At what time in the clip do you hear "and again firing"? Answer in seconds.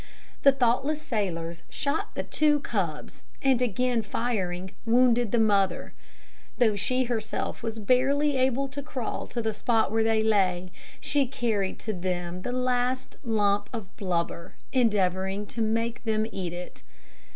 3.43-4.71